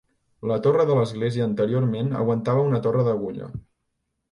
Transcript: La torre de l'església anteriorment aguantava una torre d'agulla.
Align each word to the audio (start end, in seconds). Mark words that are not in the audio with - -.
La 0.51 0.55
torre 0.67 0.85
de 0.89 0.95
l'església 0.99 1.45
anteriorment 1.51 2.11
aguantava 2.23 2.65
una 2.71 2.83
torre 2.89 3.07
d'agulla. 3.11 3.55